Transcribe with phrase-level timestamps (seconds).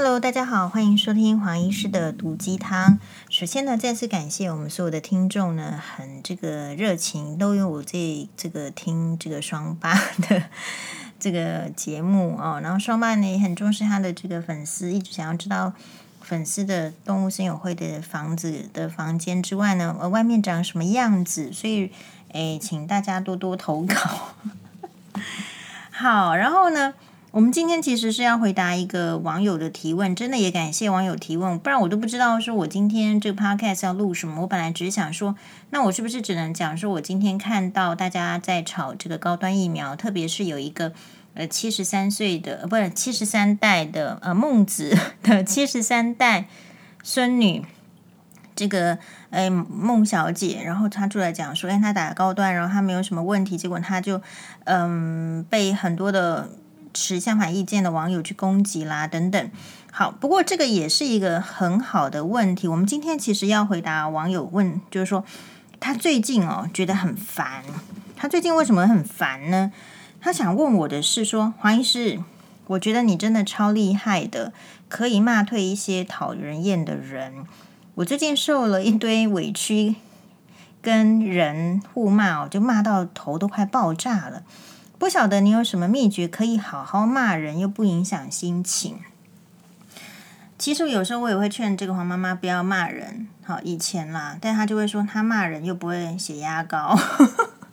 [0.00, 3.00] Hello，大家好，欢迎收听黄医师的毒鸡汤。
[3.28, 9.92] 首先呢，再次感谢我们所有的听众呢，很这个热情，都有我这这个听这个双八
[10.28, 10.44] 的
[11.18, 12.60] 这个节目哦。
[12.62, 15.72] 然后双八呢也很重视他的这个粉丝，一直想要知道
[16.20, 21.52] 粉丝的动物森友会的房子的房间之外呢，呃，外面长什么样子？
[21.52, 21.90] 所以，
[22.30, 24.36] 诶，请大家多多投稿。
[25.90, 26.94] 好，然后呢，
[27.30, 34.40] 我们今天其实是要回答一个网友的提问，真的也感谢网友提问，不然我都不知道说我今天这个 podcast 要录什么。
[34.40, 35.36] 我本来只是想说，
[35.68, 40.94] 那我是不是只能讲说我今天看到大家在炒这个高端疫苗，特别是有一个
[41.34, 46.46] 呃七十三岁的，呃不是七十三代的呃孟子的 七十三代
[47.02, 47.62] 孙女，
[48.56, 54.22] 这个呃孟小姐，然后她出来讲说，哎，她打高端，然后她没有什么问题，结果她就
[54.64, 56.48] 嗯被很多的。
[56.92, 59.50] 持相反意见的网友去攻击啦，等等。
[59.90, 62.68] 好，不过这个也是一个很好的问题。
[62.68, 65.24] 我们今天其实要回答网友问，就是说
[65.80, 67.64] 他最近哦觉得很烦。
[68.16, 69.72] 他最近为什么很烦呢？
[70.20, 72.20] 他想问我的是说，黄医师，
[72.66, 74.52] 我觉得你真的超厉害的，
[74.88, 77.44] 可以骂退一些讨人厌的人。
[77.96, 79.96] 我最近受了一堆委屈，
[80.82, 84.42] 跟人互骂哦，就骂到头都快爆炸了。
[84.98, 88.96] 不晓得你有什么秘诀可以好好骂人又不影响心情？
[90.58, 93.28] 其实有时候我也会劝这个黄妈妈不要骂人。
[93.44, 96.98] 好，以前啦，但她就会说她骂人又不会血压高，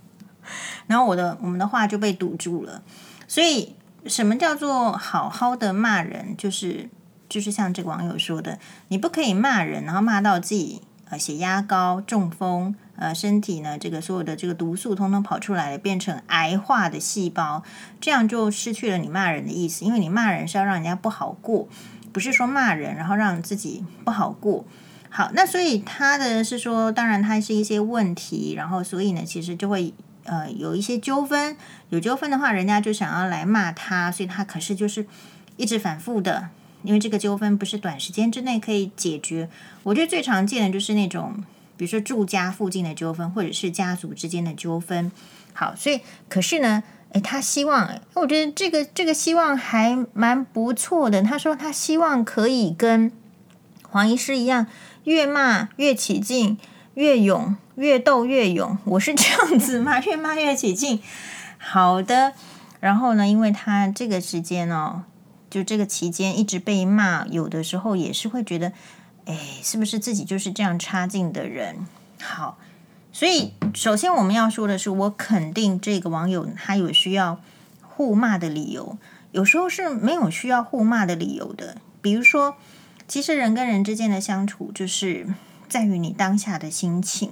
[0.85, 2.83] 然后我的我们的话就被堵住了。
[3.27, 6.37] 所以什么叫做好好的骂人？
[6.37, 6.87] 就是
[7.27, 8.59] 就是像这个网友说的，
[8.89, 12.75] 你不可以骂人，然后骂到自己呃血压高、中风。
[12.97, 17.61] 呃，身体呢，这个所有的这个毒素通通跑出来了，变成癌化的细胞，
[17.99, 19.83] 这样就失去了你骂人的意思。
[19.83, 21.67] 因为你骂人是要让人家不好过，
[22.13, 24.65] 不是说骂人然后让自己不好过。
[25.09, 29.93] 好，那所以他的是说，当然他是一些问题，然后所以呢，其实就会
[30.23, 31.57] 呃有一些纠纷，
[31.89, 35.05] 有纠纷的话，人家就想要来骂他，所以他可是就是
[35.57, 36.47] 一直反复的，
[36.83, 39.49] 因为这个纠纷不是短时间之内可以解决。
[39.83, 41.43] 我觉得最常见的就是那种。
[41.77, 45.11] 比如说住家附近的纠纷，或者是家族之间的纠纷，
[45.53, 45.99] 好，所以
[46.29, 51.21] 可是呢，诶，他希望，我觉得这个这个希望还蛮不错的。
[51.21, 53.11] 他说他希望可以跟
[53.89, 54.67] 黄医师一样，
[55.03, 56.57] 越骂越起劲，
[56.93, 58.77] 越勇越斗越勇。
[58.85, 59.99] 我是这样子吗？
[60.05, 61.01] 越骂越起劲。
[61.57, 62.33] 好的，
[62.79, 65.03] 然后呢，因为他这个时间哦，
[65.49, 68.71] 就这个期间一直被骂，有的时候也是会觉得。
[69.25, 71.87] 哎，是不是自己就是这样差劲的人？
[72.21, 72.57] 好，
[73.11, 77.41] 所以首先我们要说的是，我肯定这个网友他有需要
[77.81, 78.97] 互骂的理由，
[79.31, 81.77] 有时候是没有需要互骂的理由的。
[82.01, 82.55] 比如说，
[83.07, 85.27] 其实人跟人之间的相处，就是
[85.67, 87.31] 在于你当下的心情。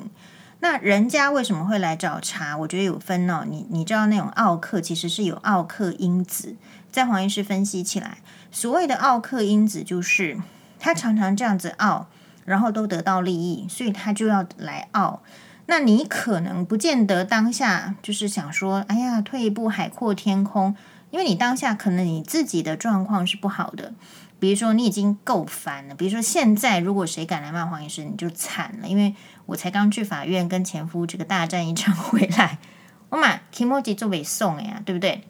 [0.61, 2.57] 那人家为什么会来找茬？
[2.57, 3.45] 我觉得有分哦。
[3.47, 6.55] 你你知道那种奥客，其实是有奥客因子。
[6.91, 8.17] 在黄医师分析起来，
[8.51, 10.39] 所谓的奥客因子就是。
[10.83, 12.07] 他常常这样子傲，
[12.43, 15.21] 然后都得到利益，所以他就要来傲。
[15.67, 20.75] 那你可能不见得当下就是想说，哎呀，退一步海阔天空，
[21.09, 23.93] 因为你当下可能你自己的状况是不好的。
[24.41, 28.87] 比如说你已经够烦了，比如说现在如果谁敢来骂黄医师，你就惨了。
[28.89, 32.59] 因为我才刚去法院跟前夫这个大战一场 回来，
[33.07, 35.23] 我买 kimoji 就被送呀，对不对？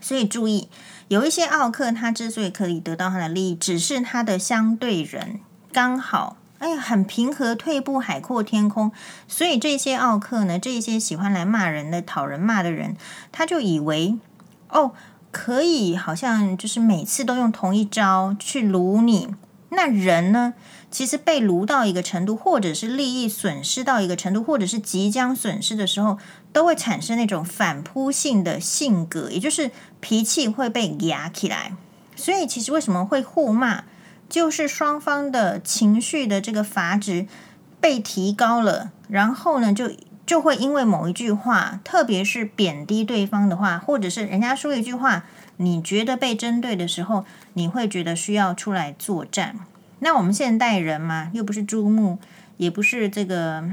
[0.00, 0.70] 所以注意。
[1.08, 5.40] 有一些奥克，他之所以可以得到他的利益，只是他的相对人
[5.72, 8.92] 刚好，哎呀，很平和，退步，海阔天空。
[9.26, 12.94] 所以这些奥克呢，这些喜欢来骂人的、讨人骂的人，
[13.32, 14.18] 他就以为，
[14.68, 14.92] 哦，
[15.30, 19.34] 可以，好像就是每次都用同一招去卢你。
[19.70, 20.54] 那人呢，
[20.90, 26.18] 其实被卢到一个程度，或者是利益损失到一个程度，或者是即将损失的时候，
[26.52, 29.70] 都会产生那种反扑性的性格，也就是
[30.00, 31.72] 脾气会被压起来。
[32.16, 33.84] 所以，其实为什么会互骂，
[34.28, 37.26] 就是双方的情绪的这个阀值
[37.80, 39.92] 被提高了，然后呢，就
[40.26, 45.24] 就会因为某一句话，特别是贬低对方的话，或者是人家说一句话，
[45.58, 47.24] 你觉得被针对的时候，
[47.54, 49.56] 你会觉得需要出来作战。
[50.00, 52.18] 那我们现代人嘛，又不是猪木，
[52.56, 53.64] 也不是这个。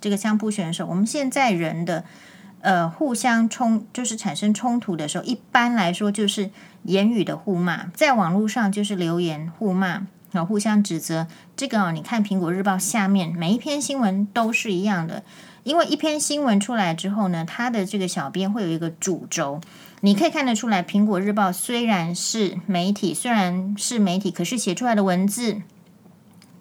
[0.00, 2.04] 这个相扑选手，我们现在人的
[2.60, 6.50] 呃互相冲，就是产生冲突的时候，一般来说就是
[6.84, 11.26] 言语的互骂，在网络上就是留言互骂，然后互相指责。
[11.56, 15.22] 这个哦，你看《苹果日报》下面每一篇新闻都是一样的，
[15.62, 19.60] 因为一篇新闻出来之后呢，它的这个小编会有一个主轴，
[20.00, 25.60] 你可以看得出来，《苹果日报》虽然是媒体，虽然是媒体，可是写出来的文字，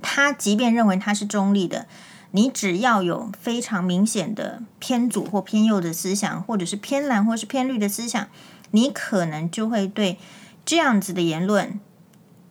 [0.02, 1.86] 他即便认为他是中立的，
[2.32, 8.28] 你只要有非常明显的偏左或偏右的思想，或者是偏蓝或是偏绿的思想，
[8.72, 10.18] 你可能就会对
[10.64, 11.80] 这样子的言论，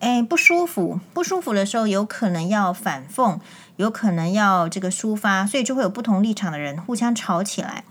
[0.00, 0.98] 哎，不舒服。
[1.14, 3.38] 不舒服的时候，有可能要反讽，
[3.76, 7.84] 有可能要这个抒发，所以就会有不同立场的人互相吵起来。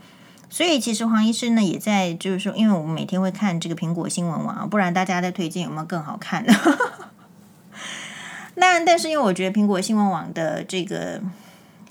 [0.50, 6.52] 所以其实黄医师呢也在，就是说，因为我们每天会看这个苹果新闻网，不然大家在推荐有没有更好看的？
[8.56, 11.20] 那但是因为我觉得苹果新闻网的这个，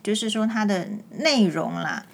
[0.07, 0.87] 就是说它的
[1.17, 2.05] 内容啦，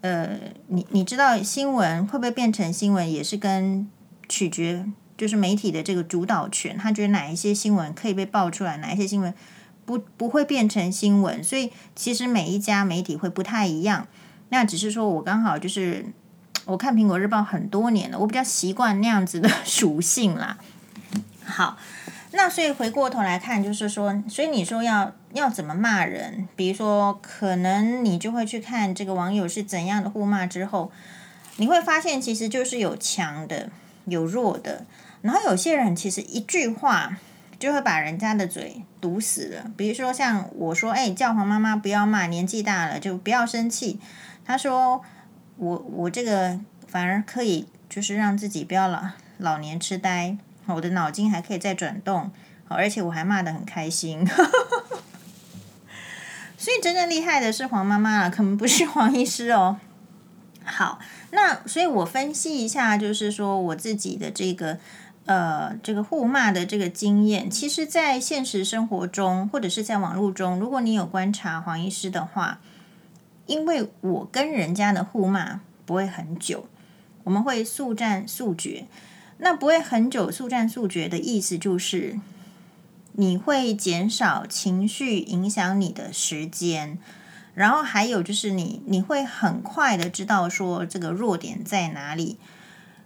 [0.00, 0.30] 呃，
[0.68, 3.86] 你你知道新闻会不会变成新闻，也是跟
[4.30, 4.86] 取决
[5.18, 9.34] 就是媒体的这个主导权，他觉得哪一些新闻可以被爆出来，哪一些新闻
[9.84, 14.06] 不不会变成新闻，所以其实每一家媒体会不太一样。
[14.48, 16.06] 那只是说，我刚好就是
[16.64, 20.56] 我看苹果日报很多年了，我比较习惯那样子的 属性啦。
[21.44, 21.76] 好，
[22.36, 26.48] 那所以回过头来看，就是说，所以你说要要怎么骂人？
[26.56, 30.90] 比如说，可能你就会去看这个网友是怎样的互骂之后，
[31.56, 33.70] 你会发现其实就是有强的，
[34.06, 34.84] 有弱的，
[35.22, 37.16] 然后有些人其实一句话
[37.60, 39.70] 就会把人家的嘴堵死了。
[39.76, 44.00] 比如说像我说，哎，教皇妈妈不要骂，年纪大了就不要生气。
[44.44, 45.00] 他说
[45.56, 46.58] ：“我我这个
[46.88, 49.02] 反而可以，就是让自己不要老
[49.38, 52.30] 老年痴呆，我的脑筋还可以再转动，
[52.66, 54.26] 好而且我还骂得很开心。
[56.56, 59.78] 所以真正厉害的是黄妈妈了，可能不是黄医师哦。
[60.64, 60.98] 好，
[61.30, 64.78] 那所以我分析一下，就是说我自己的这个
[65.26, 72.60] 呃这个互骂的这个经验，其实，在现实生活中或者是在网络中，如果你有观察黄医师的话。”
[73.46, 76.66] 因为我跟人家的互骂不会很久，
[77.24, 78.86] 我们会速战速决。
[79.38, 82.18] 那不会很久速战速决的意思就是，
[83.12, 86.98] 你会减少情绪影响你的时间，
[87.54, 92.38] 然后还有就是你你会很快的知道说这个弱点在哪里。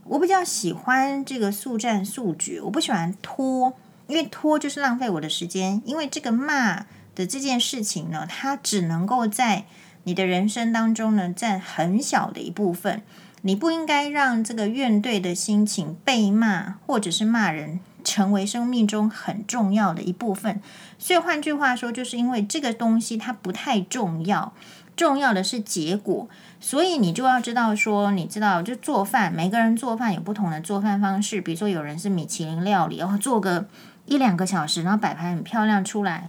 [0.05, 3.75] 我比较喜欢这个速战速决，我不喜欢拖，
[4.07, 5.83] 因为拖就是浪费我的时间。
[5.85, 9.67] 因为这个骂的这件事情呢，它只能够在
[10.05, 13.03] 你的人生当中呢，占很小的一部分。
[13.43, 20.61] 你不应该让这个怨怼的心情、被骂或者是骂人，成为生命中很重要的一部分。
[20.99, 24.53] 所以换句话说，就是因为这个东西它不太重要，
[24.97, 26.29] 重要的是结果。
[26.61, 31.41] 所以你就要知道说，你知道就做饭，每个人做饭有不同的做饭方式。
[31.41, 33.69] 比如说有人是米其林料理，然后做个
[34.07, 36.29] 一两个小时，然后摆盘很漂亮出来。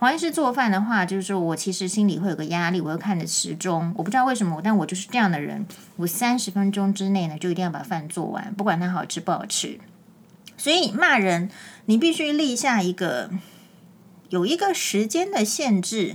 [0.00, 5.66] 黄医师做饭的话，就是说我其实心里会有个压力，我会看着时钟，我不知道为什么，但我就是这样的人。
[5.96, 9.80] 我三十分钟之内呢，就一定要把饭做完，不管它好吃不好吃。
[10.56, 11.50] 所以骂人，
[11.86, 13.30] 你必须立下一个
[14.28, 16.14] 有一个时间的限制，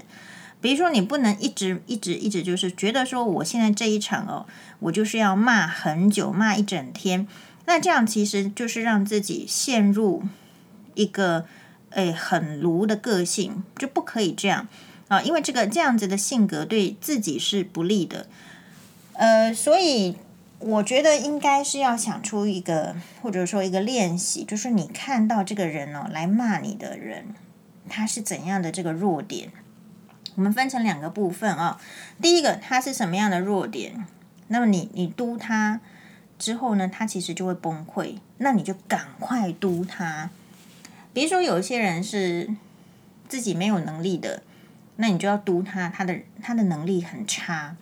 [0.62, 4.46] 比如说你不能一直一直一直就是觉得说我现在这一场哦，
[4.80, 7.28] 我就是要骂很久，骂一整天。
[7.66, 10.24] 那这样其实就是让自己陷入
[10.94, 11.46] 一个。
[11.94, 14.68] 哎，很卢的个性就不可以这样
[15.08, 18.28] 啊，因为这个这样子的性格对自己是不利的。
[19.14, 20.18] 呃，所以
[20.60, 27.36] 我觉得应该是要想出一个，或者说一个练习，就是你看到这个人哦，来骂你的人，
[27.88, 29.52] 他是怎样的这个弱点？
[30.36, 31.80] 我们分成两个部分啊。
[32.20, 34.08] 第一个，他是什么样的弱点？
[34.48, 35.80] 那么你你督他
[36.40, 40.32] 之后呢，他其实就会崩溃，那你就赶快督他。
[41.14, 42.50] 比如说，有一些人是
[43.30, 44.42] 自己没有能力的，
[44.96, 47.76] 那你就要督他，他的他的能力很差。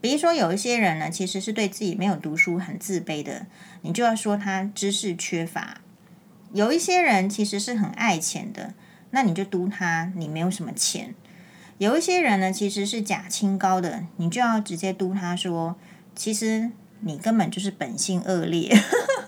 [0.00, 3.46] 比如说，有一些人呢，其实是对自己没有读书很自卑的，
[3.82, 5.80] 你就要说他知识缺乏。
[6.52, 8.74] 有一些人其实是很爱钱的，
[9.10, 11.14] 那你就督他，你没有什么钱。
[11.78, 15.76] 有一些人呢，其实是假清高的，你就要直接督他说，
[16.16, 16.70] 其实
[17.00, 18.76] 你根本就是本性恶劣。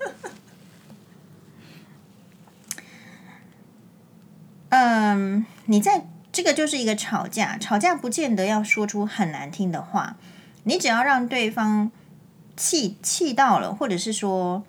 [4.87, 10.17] 嗯，你在这个就是一个吵架，吵架不见得要说出很难听的话，
[10.65, 11.91] 你只要让对方
[12.55, 14.63] 气气到了，或者是说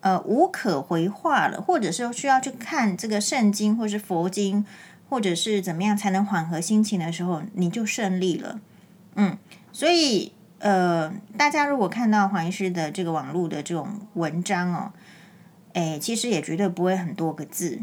[0.00, 4.66] 呃无可回话了，或者是需要去看这个圣经，或是佛经，
[5.08, 8.58] 或者是怎么样才能缓和心情的时候，你就胜利了。
[9.14, 9.38] 嗯，
[9.72, 14.92] 所以呃，大家如果看到黄医师的这个网络的这种文章哦，
[15.74, 17.78] 诶，其实也绝对不会很多个字。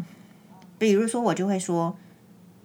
[0.79, 1.95] 比如说，我就会说，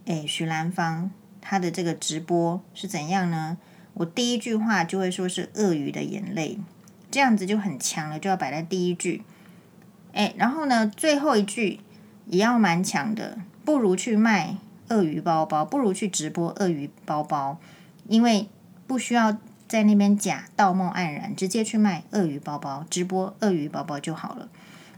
[0.07, 1.11] 诶，徐兰芳
[1.43, 3.59] 她的这个直播是怎样呢？
[3.95, 6.59] 我第一句话就会说是鳄鱼的眼泪，
[7.11, 9.23] 这样子就很强了，就要摆在第一句。
[10.13, 11.81] 哎，然后呢，最后一句
[12.27, 14.57] 也要蛮强的，不如去卖
[14.89, 17.59] 鳄鱼包包，不如去直播鳄鱼包包，
[18.09, 18.49] 因为
[18.87, 24.49] 不需要在那边假道貌岸然，直接去卖鳄鱼包包，直播鳄鱼包包就好了。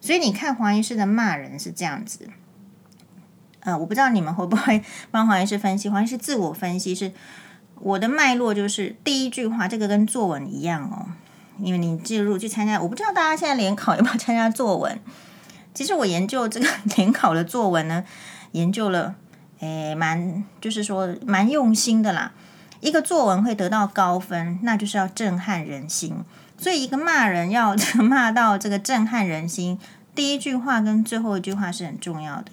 [0.00, 2.28] 所以你看黄医师的骂人是这样子。
[3.66, 4.80] 呃，我不知道你们会不会
[5.10, 7.10] 帮黄医师分析，黄医师自我分析是
[7.80, 11.08] 我的脉络，就是第一句话，这个跟作文一样哦。
[11.58, 15.00] 因为你进入去参加，我不知道大家现在联考有没有参加作文。
[15.74, 18.04] 其实我研究这个 联考的作文呢，
[18.52, 19.14] 研究了，
[19.58, 22.32] 诶，蛮就是说蛮用心的啦。
[22.80, 26.24] 一个作文会得到高分，那就是要震撼人心。
[26.56, 29.78] 所以一个骂人要 骂到这个震撼人心，
[30.14, 32.52] 第一句话跟最后一句话是很重要的。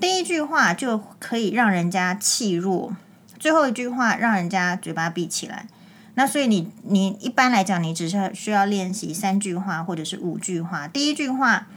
[0.00, 2.96] 第一句话就可以让人家气弱，
[3.38, 5.66] 最后一句话让人家嘴巴闭起来。
[6.14, 10.88] 那所以你你一般来讲，你只是需要练习三句话或者是五句话。
[10.88, 11.68] 第一句话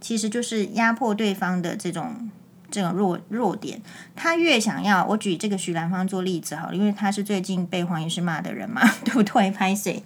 [0.00, 2.30] 其实就是压迫对方的这种
[2.70, 3.80] 这种弱弱点。
[4.14, 9.50] 他越想要，我举这个许兰芳做例子好了，因为他是最近被黄医师骂的人嘛，对不对？
[9.50, 10.02] 拍谁。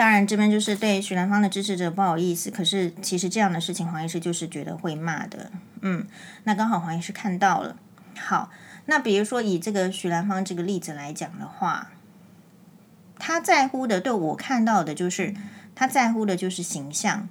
[0.00, 2.50] 当然，这边就是对许兰芳的支持者不好意思。
[2.50, 5.52] 可是，其实这样的事情，黄医师就是觉得会骂的。
[5.82, 6.06] 嗯，
[6.44, 7.76] 那刚好黄医师看到了。
[8.18, 8.48] 好，
[8.86, 11.90] 那比如说以这个许兰芳这个例子来讲的话，
[13.18, 15.34] 他在乎的，对我看到的就是
[15.74, 17.28] 他在乎的就是形象。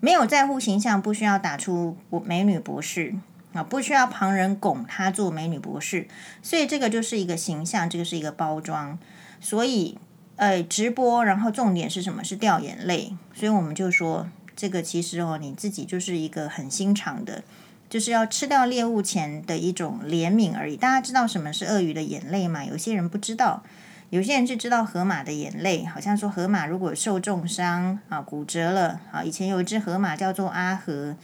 [0.00, 3.14] 没有在乎形象，不需要打出美女博士
[3.52, 6.08] 啊，不需要旁人拱他做美女博士。
[6.42, 8.98] 所以这个就是一个形象，这个是一个包装。
[9.38, 9.98] 所以。
[10.36, 12.22] 呃，直播，然后重点是什么？
[12.22, 17.42] 是掉眼泪，所以我们就说，这个其实哦，你自己就是一个很心肠的，
[17.88, 20.76] 就是要吃掉猎物前的一种怜悯而已。
[20.76, 22.62] 大家知道什么是鳄鱼的眼泪吗？
[22.64, 23.62] 有些人不知道，
[24.10, 31.16] 有些人就知道河马的眼泪，好像说河马如果受重伤啊，骨折了啊，以前有一只河马叫做阿和，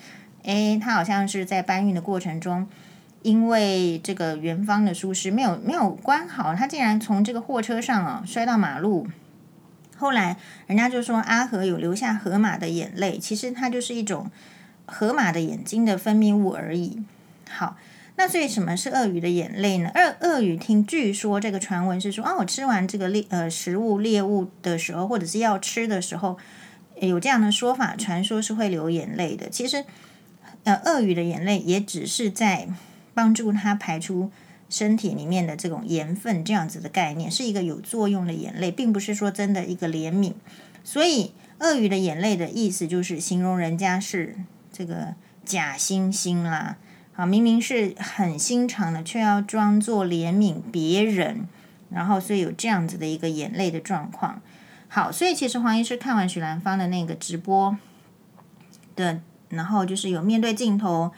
[0.44, 2.66] 诶，它好像是在搬运的过程中。
[3.22, 9.06] 因为这个园方的疏失没有没有关好，他竟然从这个货车上啊摔到马路。
[9.96, 10.36] 后来
[10.66, 14.28] 人家就说阿和有留下河马的眼泪，其实它就是一种
[14.84, 17.04] 河马的眼睛的分泌物而已。
[17.48, 17.76] 好，
[18.16, 19.92] 那所以什么是鳄鱼的眼泪呢？
[19.94, 26.36] 鳄鳄鱼听据说这个传闻是说，啊，我吃完这个猎呃食物猎物的时候，或者是要吃的时候，
[27.00, 29.48] 有这样的说法，传说是会流眼泪的。
[29.48, 29.84] 其实
[30.64, 32.66] 呃鳄鱼的眼泪也只是在。
[33.14, 34.30] 帮助它排出
[34.68, 40.32] 身体里面的这种盐分，这样子的概念是一个有作用的眼泪，并不是说真的一个怜悯。
[40.82, 44.36] 所以，鳄鱼的眼泪的意思就是形容人家是
[44.72, 45.14] 这个
[45.44, 46.76] 假惺惺啦，
[47.12, 51.46] 好，明明是很心肠的，却要装作怜悯别人，
[51.90, 54.40] 然后所以有这样子的一个眼泪的状况。
[54.88, 57.76] 好，所以其实黄医师看完许兰芳的那个直播
[58.96, 61.12] 的，然后就是有面对镜头。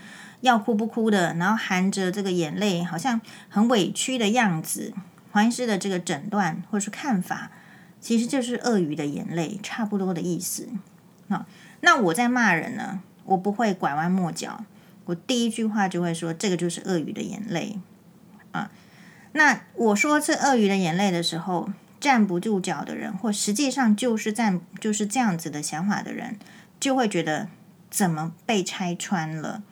[0.44, 4.92] 要哭不哭的，然后含着这个眼泪，好像很委屈的样子。
[5.32, 7.50] 黄医师的这个诊断或是看法，
[7.98, 10.68] 其实就是鳄鱼的眼泪，差不多的意思。
[11.30, 11.46] 好，
[11.80, 14.66] 那我在骂人呢，我不会拐弯抹角，
[15.06, 17.78] 我第一句话就会说这个就是鳄鱼的眼泪
[18.52, 18.70] 啊。
[19.32, 26.38] 那我说这鳄鱼的眼泪的时候，站不住脚的人，或实际上就是站就是这样子的想法的人，
[26.78, 27.48] 就会觉得
[27.90, 29.62] 怎么被拆穿了。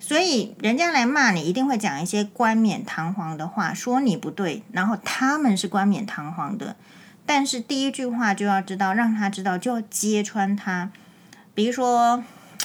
[0.00, 6.76] 所以人家来骂你，一定会讲一些冠冕堂皇的话，说你不对，然后他们是冠冕堂皇的，
[7.26, 10.90] 但是第一句话就要知道，让他知道就要揭穿他。
[11.52, 12.22] 比如说，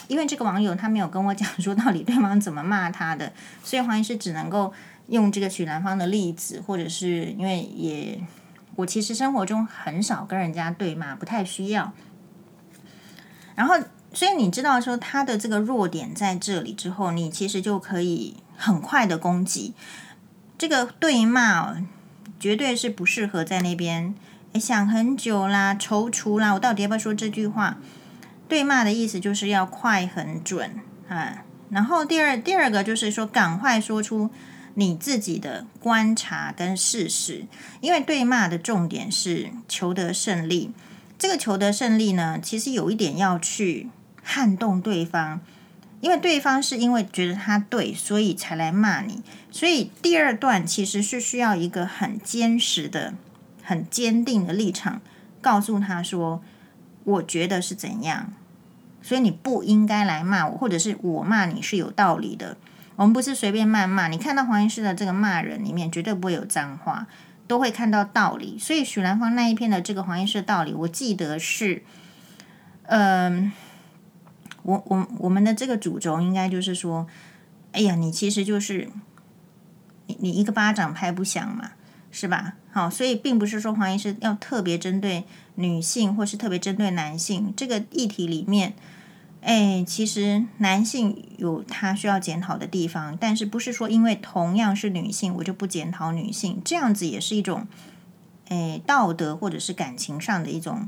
[0.08, 4.72] 因为这个网友他没有跟我讲说到底对方怎么骂他的，所以黄医师只能够
[5.08, 8.22] 用这个许兰芳的例子，或者是因为也
[8.75, 11.92] 我其实生活中很少跟人家对骂，不太需要，
[13.56, 13.75] 然后。
[14.13, 19.74] 所以你知道说他的这个弱点在这里之后，你其实就可以很快的攻击。
[20.55, 21.77] 这个对骂，
[22.39, 24.13] 绝对是不适合在那边
[24.53, 27.77] 诶想很久啦、踌躇啦，我到底要不要说这句话？
[28.48, 30.75] 对骂的意思就是要快很准
[31.10, 31.43] 啊。
[31.72, 34.29] 然后第二第二个就是说，赶快说出
[34.75, 37.48] 你自己的观察跟事实，
[37.82, 40.72] 因为对骂的重点是求得胜利。
[41.17, 43.89] 这个求得胜利呢，其实有一点要去。
[44.24, 45.42] 撼动对方，
[46.01, 49.22] 因为对方是因为觉得他对，所以才来骂你。
[49.51, 53.13] 所以第二段其实是需要一个很坚实的、
[53.62, 55.01] 很坚定的立场，
[55.42, 56.42] 告诉他说
[57.03, 58.34] ：“我觉得是怎样，
[59.01, 62.58] 所以你不应该来骂我，或者是我骂你是有道理的。
[62.96, 64.08] 我们不是随便谩骂。
[64.08, 67.08] 你看到黄医师的这个骂人里面，绝对不会有脏话，
[67.48, 68.58] 都会看到道理。
[68.60, 71.84] 所以许兰芳那一篇的这个黄医师的道理，我记得是，
[72.84, 73.51] 嗯、
[74.63, 77.08] 我我我们的这个主轴应该就是说，
[77.72, 78.89] 哎呀，你其实就是
[80.08, 81.72] 你你一个巴掌拍不响嘛，
[82.12, 82.55] 是吧？
[82.72, 88.74] 好，所以并不是说黄医师要特别针对女性，或是特别针对男性这个议题里面。
[89.41, 96.62] 哎，其实男性有他需要检讨的地方，但是不是说因为同样是女性，我就不检讨女性？
[96.63, 97.67] 这样子也是一种，
[98.48, 100.88] 哎，道德或者是感情上的一种，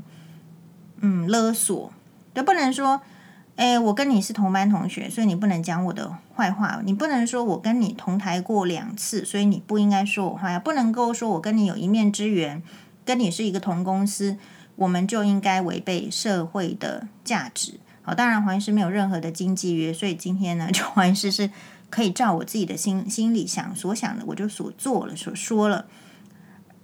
[1.00, 1.92] 嗯，勒索。
[2.34, 3.00] 就不能说，
[3.56, 6.80] 哎，我跟你是同班同学，所以你不能讲我的坏话。
[6.84, 10.58] 你不能说我跟你同台过两次，所以你不应该说我坏话。
[10.58, 12.62] 不能够说我跟你有一面之缘，
[13.06, 14.36] 跟你是一个同公司，
[14.76, 17.80] 我们就应该违背社会的价值。
[18.02, 21.50] 好，当然黄医师没有任何的经纪约，所以今天呢，就黄医师是
[21.88, 25.86] 可以照我自己的心心里想所想的，我就所做了，所说了。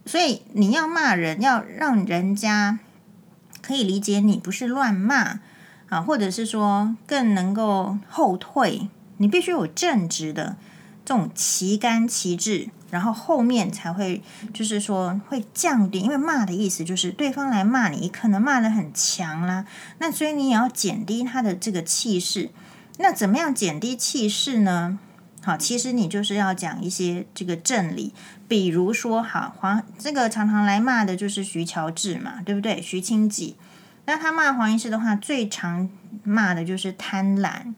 [0.07, 2.81] 所以你要骂人，要让人家
[3.61, 5.41] 可以理解你不是乱骂
[5.93, 10.57] 啊，或者是说更能够后退，你必须有正直的
[11.05, 12.71] 这种旗杆旗帜。
[12.89, 14.23] 然后后面才会，
[14.53, 19.65] 就是说会降低，因为骂的意思就是对方来骂你，可能骂得很强啦，
[19.99, 22.51] 那所以你也要减低他的这个气势。
[22.99, 24.99] 那怎么样减低气势呢？
[25.43, 28.13] 好，其实你就是要讲一些这个正理，
[28.47, 32.81] 比如说，好黄这个常常来骂的就是徐乔治嘛，对不对？
[32.83, 33.57] 徐清吉，
[34.05, 35.89] 那他骂黄医师的话，最常
[36.25, 37.73] 骂的就是贪婪。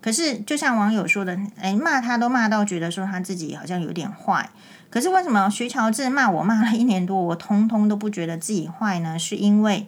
[0.00, 4.48] 可是，就像网友说的，哎，骂他都骂到觉得说他自己好像有点坏。
[4.88, 9.18] 可是为什么徐乔治骂我骂了一年多，我通通都不觉得自己坏呢？
[9.18, 9.86] 是因为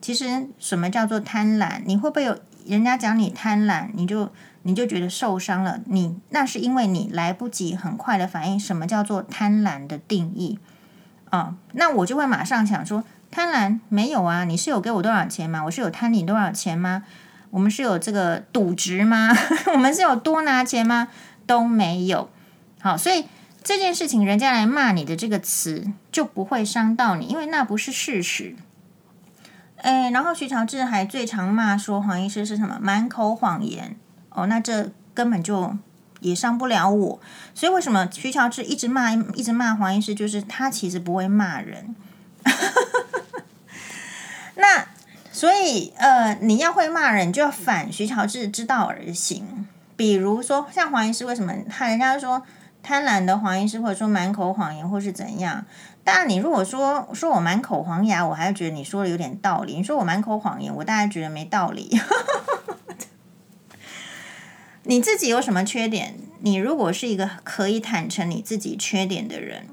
[0.00, 1.80] 其实什么叫做贪婪？
[1.84, 4.30] 你会不会有人家讲你贪婪，你就
[4.62, 5.80] 你就觉得受伤了？
[5.86, 10.58] 你那是因为你来不及很快的反应什么叫做贪婪的定义
[11.30, 14.44] 啊、那我就会马上想说，贪婪没有啊？
[14.44, 15.62] 你是有给我多少钱吗？
[15.64, 17.04] 我是有贪你多少钱吗？
[17.50, 19.30] 我们是有这个赌值吗？
[19.72, 21.08] 我们是有多拿钱吗？
[21.46, 22.28] 都没有。
[22.80, 23.24] 好，所以
[23.62, 28.54] 这件事情，人家来骂你的这个词就不会伤到你，因为那不是事实。
[29.76, 33.96] 哎，然后徐乔治还最常骂说黄医师是什么满口谎言
[34.30, 35.76] 哦，那这根本就
[36.20, 37.20] 也伤不了我。
[37.54, 40.14] 所以为什么徐乔治一直骂一直骂黄医师？
[40.14, 41.94] 就是他其实不会骂人。
[44.58, 44.86] 那。
[45.30, 49.68] 所以，呃，你要会骂人，就要反徐乔治之道而行。
[49.94, 52.42] 比如说，像黄医师，为什么他人家说
[52.82, 55.64] 贪婪的黄医师，或者说满口谎言，或是怎样？
[56.02, 59.76] 当然，你如果说说我满口黄牙，我还是觉得你说的有点道理。
[59.76, 61.96] 你说我满口谎言，我大概觉得没道理。
[64.84, 66.16] 你自己有什么缺点？
[66.40, 69.66] 你如果是一个可以坦诚你自己缺点的人，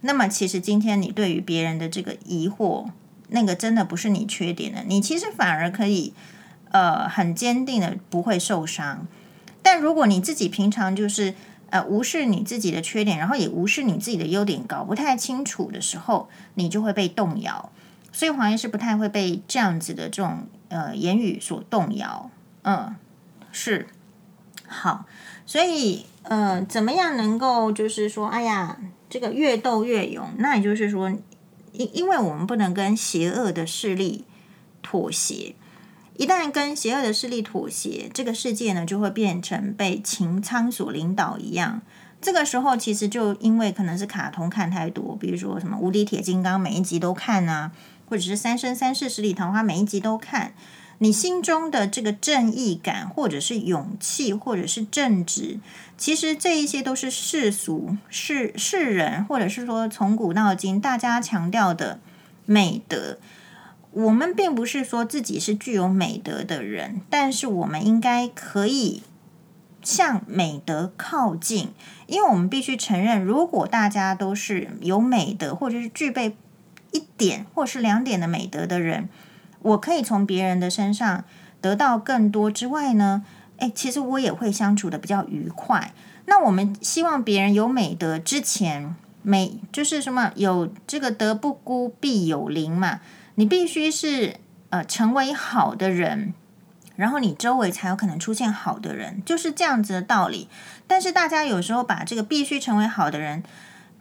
[0.00, 2.88] 那么其实今天你对于别人的这个疑惑。
[3.28, 6.14] 那个真的不是你缺点的，你其实反而可以，
[6.70, 9.06] 呃，很坚定的不会受伤。
[9.62, 11.34] 但如果你自己平常就是
[11.68, 17.70] 呃无视你自己的缺点，然后也无视你自己的优点，搞不太清楚的时候，你就会被动摇。
[18.12, 22.30] 所以黄医师不太会被这样子的这种呃言语所动摇。
[22.62, 22.96] 嗯，
[23.52, 23.88] 是
[24.66, 25.04] 好，
[25.44, 28.78] 所以呃，怎么样能够就是说，哎呀，
[29.10, 30.30] 这个越斗越勇？
[30.38, 31.12] 那也就是说。
[31.72, 34.24] 因因为我们不能跟邪恶的势力
[34.82, 35.54] 妥协，
[36.16, 41.82] 一旦跟邪恶的势力妥协，这个世界呢就会变成被擎苍所领导一样。
[42.20, 47.70] 这个时候其实就因为可能是卡通看太多，比如说什么无敌铁金刚每一集都看啊，
[48.08, 50.52] 或者是三生三世十里桃花每一集都看。
[51.00, 55.60] 你心中的这个正义感，或者是勇气，或者是正直，
[55.96, 62.00] 其实这一些都是世俗、世世人，或者是说从古到今大家强调的
[62.46, 63.18] 美德。
[63.92, 69.02] 我们并不是说自己是具有美德的人，但是我们应该可以
[69.82, 71.70] 向美德靠近，
[72.06, 76.36] 因为我们必须承认，如果大家都是有美德，或者是具备
[76.90, 79.08] 一点或是两点的美德的人。
[79.68, 81.24] 我可以从别人的身上
[81.60, 83.24] 得到更多之外呢，
[83.58, 85.92] 诶，其实我也会相处得比较愉快。
[86.26, 90.32] 那我们希望别人有美德之前，美就是什么？
[90.36, 93.00] 有这个德不孤，必有邻嘛。
[93.34, 94.36] 你必须是
[94.70, 96.34] 呃成为好的人，
[96.96, 100.48] 然后你周围才有可能出现好的人，就是这样子的道理。
[100.86, 103.42] 但是大家有时候把这个必须成为好的人。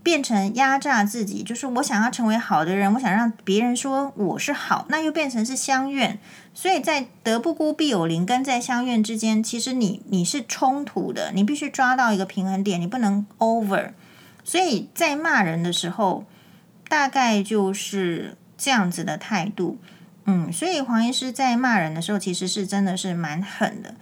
[0.07, 6.17] 变成压榨自己，就是我想要成为好的人，我想让别人说我是好，那又变成是相怨。
[6.53, 13.91] 所以在德不孤必有邻跟在相怨之间，其实你你是冲突的，你必须抓到一个平衡点，你不能 over。
[14.45, 16.23] 所以在骂人的时候，
[16.87, 19.77] 大概就是这样子的态度。
[20.23, 23.95] 嗯，所以黄医师在骂人的时候，其实是真的是蛮狠的。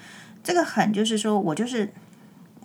[0.43, 1.91] 这个狠就是说我就是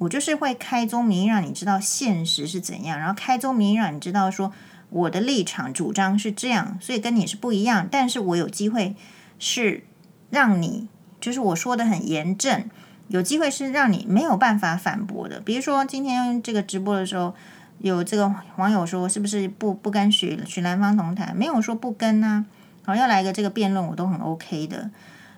[0.00, 4.50] 我就是会开宗明义让你知道现实是怎样，然后开宗明义让你知道说
[4.88, 7.86] 我的立场主张是这样，所以跟你是不一样。
[7.90, 8.96] 但是我有机会
[9.38, 9.84] 是
[10.30, 10.88] 让你，
[11.20, 12.64] 就是我说的很严正，
[13.08, 15.38] 有机会是让你没有办法反驳的。
[15.38, 17.34] 比如说今天这个直播的时候，
[17.80, 21.34] 有这个网友说是不是不不跟许许兰芳同台？
[21.36, 22.46] 没有说不跟啊。
[22.86, 24.90] 好，要来个这个辩论，我都很 OK 的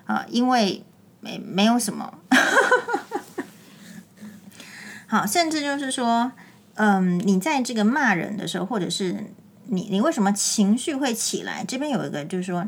[0.05, 0.85] 啊，因为
[1.19, 2.13] 没没有什么。
[5.13, 6.31] 好，甚至就是说，
[6.73, 9.31] 嗯，你在这个骂人的时候，或者是
[9.67, 11.63] 你你为什么情绪会起来？
[11.67, 12.67] 这边有一个就是说，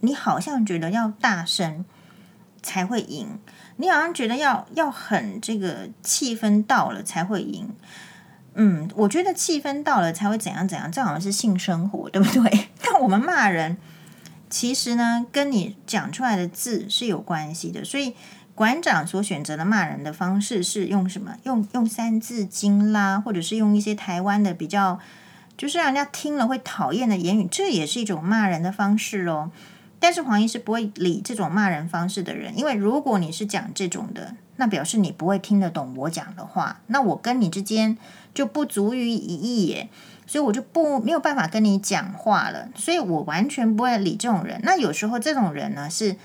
[0.00, 1.86] 你好像觉得要大声
[2.60, 3.38] 才会赢，
[3.78, 7.74] 你好像觉得要要很这个气氛到了才会赢。
[8.56, 12.68] 嗯，我觉得气氛到了才会怎样怎样，这好像是性生活，对不对？
[12.84, 13.78] 但我们骂人。
[14.50, 17.82] 其实呢，跟你讲出来的字是有关系的。
[17.84, 18.14] 所以
[18.60, 21.34] 馆长所选择的骂人的方式是用什么？
[21.44, 24.98] 用用三字经啦，或者是用一些台湾的比较，
[25.56, 29.50] 就是让人家听了会讨厌的言语，这也是一种骂人的方式哦。
[29.98, 37.96] 但是黄医师不会理这种骂人方式的人，因为如果你是讲这种的，那表示你不会听得懂我讲的话，那我跟你之间
[38.34, 39.88] 就不足于一议耶。
[40.26, 44.60] 所以我就不没有办法跟你讲话了，所以我完全不会理这种人。
[44.62, 46.16] 那有时候这种人呢，是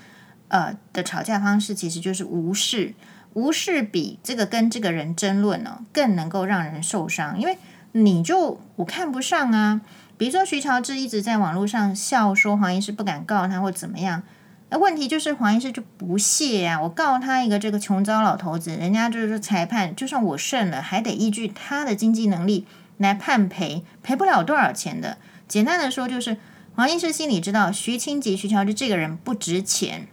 [0.48, 2.94] 呃的吵架方式其实就是无视，
[3.34, 7.58] 无视比这个跟这个人争论呢更能够让人受伤，因为
[7.92, 9.80] 你就我看不上啊。
[10.16, 14.22] 比如说徐乔治一直在网络上笑说黄医师不敢告他或怎么样，
[14.70, 22.66] 那问题就是黄医师就不屑啊，我告他一个这个穷糟老头子，人家就是裁判，就算我胜了，还得依据他的经济能力。
[22.98, 25.18] 来判赔，赔不了多少钱的。
[25.46, 26.38] 简单的说，就是
[26.74, 30.08] 黄医师心里知道徐清吉、徐乔治这个人不值钱，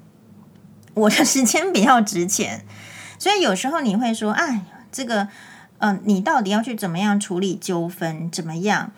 [0.93, 2.65] 我的时间比较值钱，
[3.17, 5.27] 所以有时候你会说：“哎，这个，
[5.79, 8.29] 嗯、你到底要去怎么样处理纠纷？
[8.29, 8.91] 怎么样？”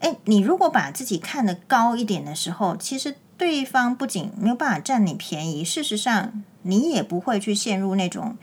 [0.00, 8.36] 哎，你如果把自己看得高一点的时候，其实对方不仅没有办法占你便宜，事实上你也不会去陷入那种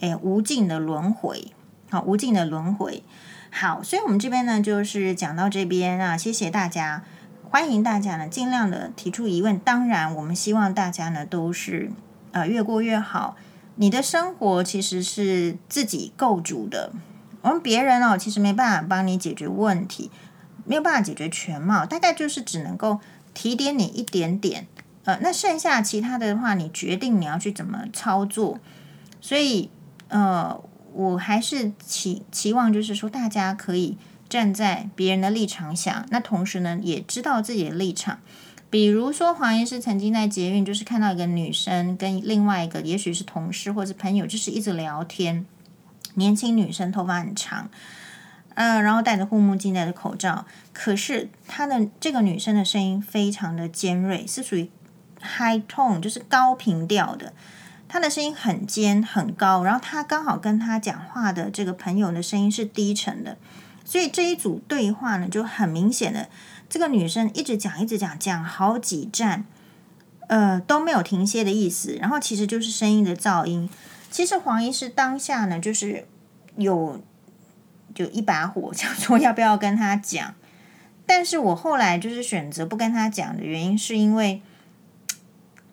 [0.00, 1.52] 哎无尽的轮回，
[1.90, 3.02] 好，无尽的轮回。
[3.50, 7.02] 好，所以我们这边呢，就是讲到这边啊，谢谢大家，
[7.50, 9.58] 欢迎大家呢尽量的提出疑问。
[9.58, 11.90] 当然，我们希望大家呢都是
[12.32, 13.36] 呃越过越好。
[13.76, 16.92] 你的生活其实是自己构筑的，
[17.42, 20.10] 我们别人哦其实没办法帮你解决问题，
[20.64, 23.00] 没有办法解决全貌，大概就是只能够
[23.34, 24.66] 提点你一点点。
[25.04, 28.58] 呃，那剩下其他的话，你决定你要去怎么操作。
[29.20, 29.70] 所以
[30.08, 30.60] 呃。
[30.92, 33.96] 我还是期期望，就是说大家可以
[34.28, 38.18] 站在别人的立场想，那同时呢，也知道自己的立场。
[38.70, 45.44] 比如说黄医师曾经在捷运，就是看到一个女生跟另外一个，也许是同事或者是朋友，就是一直聊天。
[46.14, 47.70] 年轻女生头发很长，
[48.54, 54.70] 呃，然后戴着护目镜，戴着口罩，可是她的这个女生的声音非常的尖锐，是属于
[55.20, 57.32] high tone，就是高频调的。
[57.88, 63.36] 她的声音很尖很高，然后她刚好跟她讲话的这个朋友的声音是低沉的，
[63.84, 66.28] 所以这一组对话呢就很明显的，
[66.70, 69.44] 这个女生一直讲一直讲，讲好几站，
[70.28, 73.68] 呃都没有停歇的意思，然后其实就是声音的噪音。
[74.10, 76.06] 其实黄医师当下呢就是
[76.56, 77.02] 有
[77.94, 80.34] 就一把火，想说要不要跟他讲，
[81.04, 84.40] 但是我后来就是选择不跟他讲的原因是因为。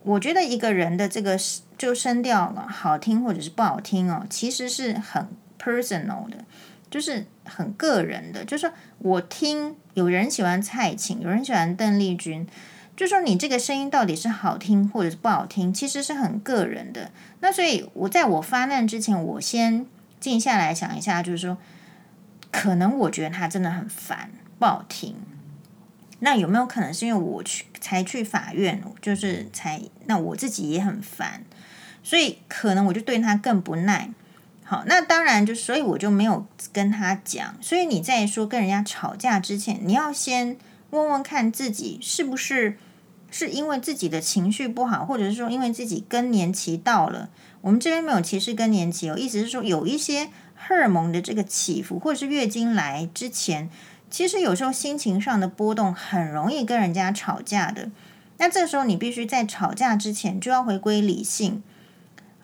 [0.03, 1.37] 我觉得一个人的这个
[1.77, 5.27] 就声调好听或者是不好听哦，其实是很
[5.61, 6.45] personal 的，
[6.89, 8.43] 就是很个人的。
[8.45, 12.47] 就是说我听有人喜欢蔡琴，有人喜欢邓丽君，
[12.95, 17.11] 就说你这个声音到底是好听或者是不好听，其实是很个人的。
[17.41, 19.85] 那所以我在我发难之前，我先
[20.19, 21.57] 静下来想一下，就是说，
[22.51, 25.15] 可能我觉得他真的很烦，不好听。
[26.19, 31.43] 那有没有可能是因为我去才去法院，就是才那我自己也很烦，
[32.01, 34.09] 所以可能我就对他更不耐。
[34.69, 37.55] 好，那当然就所以我就没有跟他讲。
[37.61, 40.57] 所以你在说跟人家吵架之前，你要先
[40.89, 42.77] 问问看自己是不是
[43.31, 47.29] 是因为自己的情绪不好，或者是说因为自己更年期到了。
[47.61, 53.69] 我们这边没有歧视更年期，有意思是说有一些荷尔蒙的这个起伏，或者是月经来之前。
[54.09, 57.89] 其实有时候心情上的波动很容易跟人家吵架的，
[58.37, 61.63] 那这时候你必须在吵架之前就要回归理性。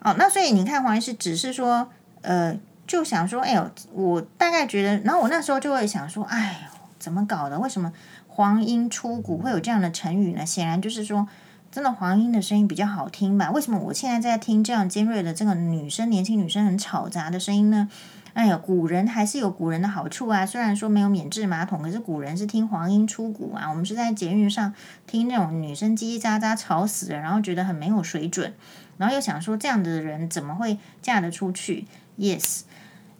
[0.00, 1.90] 哦，那所以你看黄医师只是说，
[2.24, 7.58] 呃，就想说，哎呦，我大概觉得，然后我那时候就会想说，哎呦，怎么搞的？
[7.58, 7.92] 为什么
[8.26, 10.44] 黄莺出谷会有这样的成语呢？
[10.44, 11.28] 显然就是说，
[11.70, 13.50] 真的黄莺的声音比较好听吧？
[13.50, 17.88] 为什么我现在在听这样尖锐的这个女生、年轻女生很吵杂的声音呢？
[18.32, 20.44] 哎呀，古人还是有古人的好处啊。
[20.44, 23.70] 虽然说没有免治马桶，可是古人是听黄莺出谷啊。
[23.70, 24.74] 我们是在捷运上
[25.06, 28.52] 听那种女生叽叽喳喳吵死了，然后觉得很没有水准，
[28.96, 31.86] 然后又想说这样的人怎么会嫁得出去
[32.18, 32.62] ？Yes，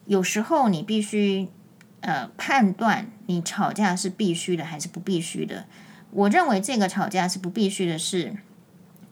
[0.07, 1.48] 有时候你必须。
[2.07, 5.64] 呃，判断你吵架是必须的还是不必须的？
[6.11, 8.37] 我认为这个吵架是不必须的是，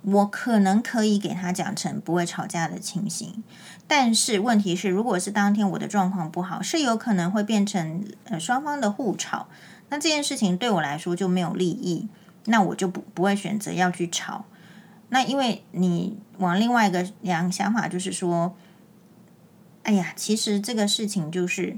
[0.03, 3.43] 我可能可以给他讲成不会吵架的情形，
[3.87, 9.49] 但是问题是，如果是当天我的状况不好，是有可能会变成呃双方的互吵，
[9.89, 12.09] 那这件事情对我来说就没有利益，
[12.45, 14.45] 那我就不不会选择要去吵。
[15.09, 18.55] 那因为你往另外一个两想法就是说，
[19.83, 21.77] 哎呀，其实这个事情就是。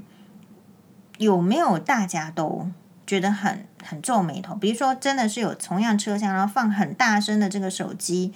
[1.17, 2.69] 有没有大家都
[3.07, 4.53] 觉得很很皱眉头？
[4.53, 8.33] 比如说，真的是有同样车厢，然后放很大声的这个手机，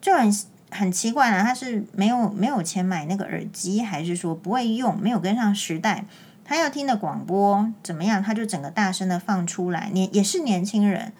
[0.00, 0.32] 就很
[0.70, 1.42] 很奇怪啊。
[1.42, 6.04] 他是没有没有钱买那个耳机，还是说不会用，没有跟上时代？
[6.44, 8.22] 他要听的广播怎么样？
[8.22, 9.90] 他就整个大声的放出来。
[9.92, 11.12] 年也是年轻人，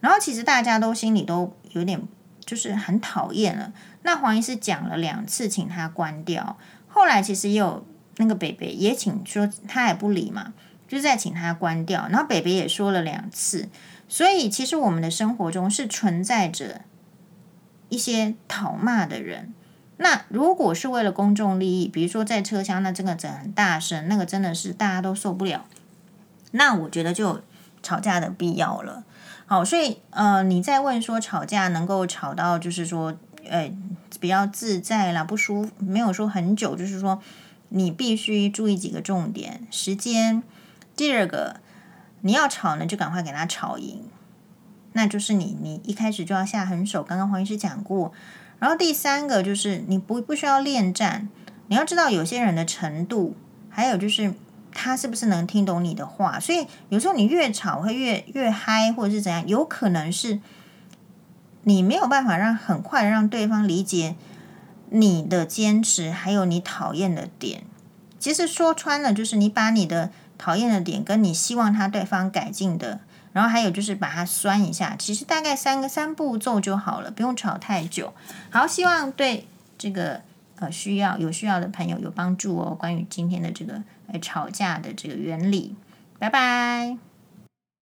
[0.00, 2.02] 然后其实大家都心里都有点
[2.44, 3.72] 就是很讨厌了。
[4.02, 6.58] 那黄医师讲了两次，请他关掉。
[6.94, 7.84] 后来其实也有。
[8.18, 10.54] 那个北北也请说，他也不理嘛，
[10.86, 12.06] 就再请他关掉。
[12.08, 13.68] 然后北北也说了两次，
[14.08, 16.82] 所以其实我们的生活中是存在着
[17.88, 19.52] 一些讨骂的人。
[19.96, 25.64] 那如果是为了公众利益，比如说在车厢，那这个整很大声，那个真的是大家都受不了。
[26.52, 27.40] 那我觉得就
[27.82, 29.02] 吵架的必要了。
[29.46, 33.16] 好，所以呃，你在问说吵架能够吵到就是说，
[33.48, 33.72] 呃，
[34.20, 37.22] 比较自在啦，不舒服，没有说很久，就是说。
[37.70, 40.44] 你必须注意几个重点：时间。
[40.94, 41.56] 第二个，
[42.20, 44.04] 你要吵呢，就赶快给他吵赢，
[44.92, 47.02] 那就是你你一开始就要下狠手。
[47.02, 48.12] 刚刚黄医师讲过。
[48.60, 51.28] 然后第三个就是你不不需要恋战，
[51.66, 53.34] 你要知道有些人的程度，
[53.68, 54.32] 还有就是
[54.70, 56.38] 他是不是能听懂你的话。
[56.38, 60.38] 所以有时候你越吵会越越嗨，或者是怎样，有可能是
[61.64, 64.14] 你没有办法让很快让对方理解。
[64.90, 67.64] 你的坚持，还有你讨厌的点，
[68.20, 73.00] 其实说穿了就是你把你的讨厌的点跟你希望他对方改进的，
[73.32, 78.12] 然后还有就是把它酸一下，其实大概三个三步骤就好了，不用吵太久。
[78.50, 80.20] 好，希望对这个
[80.60, 82.76] 呃需要有需要的朋友有帮助哦。
[82.78, 85.74] 关于今天的这个呃吵架的这个原理，
[86.20, 87.13] 拜拜。